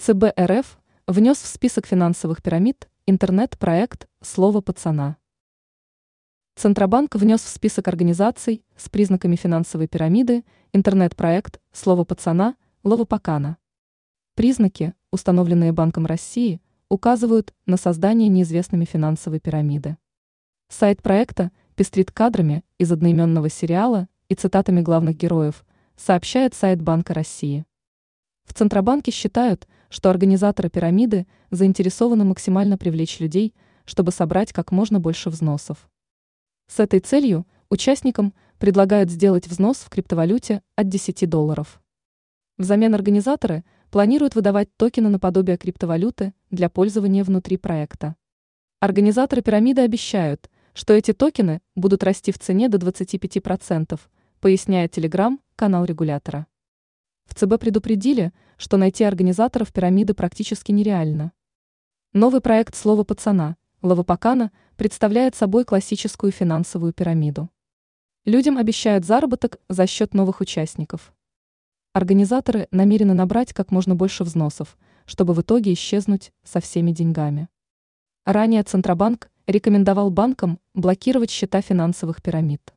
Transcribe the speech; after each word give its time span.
ЦБ 0.00 0.26
РФ 0.38 0.78
внес 1.08 1.38
в 1.38 1.46
список 1.48 1.84
финансовых 1.84 2.40
пирамид 2.40 2.88
интернет-проект 3.06 4.08
«Слово 4.22 4.60
пацана». 4.60 5.16
Центробанк 6.54 7.16
внес 7.16 7.42
в 7.42 7.48
список 7.48 7.88
организаций 7.88 8.64
с 8.76 8.88
признаками 8.88 9.34
финансовой 9.34 9.88
пирамиды 9.88 10.44
интернет-проект 10.72 11.60
«Слово 11.72 12.04
пацана» 12.04 12.54
Ловопакана. 12.84 13.58
Признаки, 14.36 14.94
установленные 15.10 15.72
Банком 15.72 16.06
России, 16.06 16.62
указывают 16.88 17.52
на 17.66 17.76
создание 17.76 18.28
неизвестными 18.28 18.84
финансовой 18.84 19.40
пирамиды. 19.40 19.96
Сайт 20.68 21.02
проекта 21.02 21.50
пестрит 21.74 22.12
кадрами 22.12 22.62
из 22.78 22.92
одноименного 22.92 23.50
сериала 23.50 24.06
и 24.28 24.36
цитатами 24.36 24.80
главных 24.80 25.16
героев, 25.16 25.64
сообщает 25.96 26.54
сайт 26.54 26.80
Банка 26.80 27.14
России. 27.14 27.64
В 28.48 28.54
Центробанке 28.54 29.12
считают, 29.12 29.68
что 29.90 30.08
организаторы 30.08 30.70
пирамиды 30.70 31.26
заинтересованы 31.50 32.24
максимально 32.24 32.78
привлечь 32.78 33.20
людей, 33.20 33.54
чтобы 33.84 34.10
собрать 34.10 34.54
как 34.54 34.72
можно 34.72 34.98
больше 34.98 35.28
взносов. 35.28 35.88
С 36.66 36.80
этой 36.80 37.00
целью 37.00 37.46
участникам 37.68 38.32
предлагают 38.58 39.10
сделать 39.10 39.46
взнос 39.46 39.76
в 39.76 39.90
криптовалюте 39.90 40.62
от 40.76 40.88
10 40.88 41.28
долларов. 41.28 41.80
Взамен 42.56 42.94
организаторы 42.94 43.64
планируют 43.90 44.34
выдавать 44.34 44.74
токены 44.76 45.10
наподобие 45.10 45.58
криптовалюты 45.58 46.32
для 46.50 46.70
пользования 46.70 47.24
внутри 47.24 47.58
проекта. 47.58 48.16
Организаторы 48.80 49.42
пирамиды 49.42 49.82
обещают, 49.82 50.50
что 50.72 50.94
эти 50.94 51.12
токены 51.12 51.60
будут 51.76 52.02
расти 52.02 52.32
в 52.32 52.38
цене 52.38 52.70
до 52.70 52.78
25%, 52.78 54.00
поясняет 54.40 54.92
Телеграм, 54.92 55.38
канал 55.54 55.84
регулятора. 55.84 56.46
ЦБ 57.38 57.60
предупредили, 57.60 58.32
что 58.56 58.76
найти 58.78 59.04
организаторов 59.04 59.72
пирамиды 59.72 60.12
практически 60.12 60.72
нереально. 60.72 61.30
Новый 62.12 62.40
проект 62.40 62.74
«Слово 62.74 63.04
пацана» 63.04 63.56
Лавопакана 63.80 64.50
представляет 64.76 65.36
собой 65.36 65.64
классическую 65.64 66.32
финансовую 66.32 66.92
пирамиду. 66.92 67.48
Людям 68.24 68.58
обещают 68.58 69.04
заработок 69.04 69.60
за 69.68 69.86
счет 69.86 70.14
новых 70.14 70.40
участников. 70.40 71.14
Организаторы 71.92 72.66
намерены 72.72 73.14
набрать 73.14 73.52
как 73.52 73.70
можно 73.70 73.94
больше 73.94 74.24
взносов, 74.24 74.76
чтобы 75.06 75.32
в 75.32 75.40
итоге 75.40 75.72
исчезнуть 75.74 76.32
со 76.42 76.58
всеми 76.58 76.90
деньгами. 76.90 77.48
Ранее 78.26 78.64
Центробанк 78.64 79.30
рекомендовал 79.46 80.10
банкам 80.10 80.58
блокировать 80.74 81.30
счета 81.30 81.60
финансовых 81.60 82.20
пирамид. 82.20 82.74